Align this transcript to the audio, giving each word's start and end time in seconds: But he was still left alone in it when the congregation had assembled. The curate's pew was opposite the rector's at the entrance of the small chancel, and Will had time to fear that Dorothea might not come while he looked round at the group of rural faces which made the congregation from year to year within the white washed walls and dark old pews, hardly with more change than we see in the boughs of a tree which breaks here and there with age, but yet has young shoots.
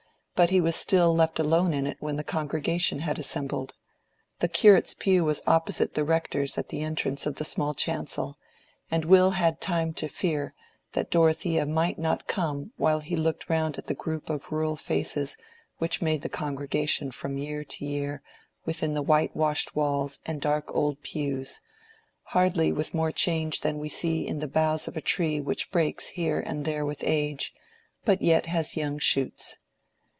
But 0.33 0.49
he 0.49 0.59
was 0.59 0.75
still 0.75 1.13
left 1.13 1.37
alone 1.39 1.71
in 1.71 1.85
it 1.85 1.97
when 1.99 2.15
the 2.15 2.23
congregation 2.23 2.97
had 3.01 3.19
assembled. 3.19 3.75
The 4.39 4.47
curate's 4.47 4.95
pew 4.95 5.23
was 5.23 5.43
opposite 5.45 5.93
the 5.93 6.03
rector's 6.03 6.57
at 6.57 6.69
the 6.69 6.81
entrance 6.81 7.27
of 7.27 7.35
the 7.35 7.45
small 7.45 7.75
chancel, 7.75 8.39
and 8.89 9.05
Will 9.05 9.29
had 9.29 9.61
time 9.61 9.93
to 9.93 10.07
fear 10.07 10.55
that 10.93 11.11
Dorothea 11.11 11.67
might 11.67 11.99
not 11.99 12.25
come 12.25 12.71
while 12.77 13.01
he 13.01 13.15
looked 13.15 13.49
round 13.51 13.77
at 13.77 13.85
the 13.85 13.93
group 13.93 14.31
of 14.31 14.51
rural 14.51 14.75
faces 14.75 15.37
which 15.77 16.01
made 16.01 16.23
the 16.23 16.27
congregation 16.27 17.11
from 17.11 17.37
year 17.37 17.63
to 17.63 17.85
year 17.85 18.23
within 18.65 18.95
the 18.95 19.03
white 19.03 19.35
washed 19.35 19.75
walls 19.75 20.17
and 20.25 20.41
dark 20.41 20.71
old 20.73 21.03
pews, 21.03 21.61
hardly 22.23 22.71
with 22.71 22.95
more 22.95 23.11
change 23.11 23.61
than 23.61 23.77
we 23.77 23.89
see 23.89 24.25
in 24.27 24.39
the 24.39 24.47
boughs 24.47 24.87
of 24.87 24.97
a 24.97 25.01
tree 25.01 25.39
which 25.39 25.69
breaks 25.69 26.07
here 26.07 26.39
and 26.39 26.65
there 26.65 26.83
with 26.83 27.03
age, 27.05 27.53
but 28.05 28.23
yet 28.23 28.47
has 28.47 28.75
young 28.75 28.97
shoots. 28.97 29.57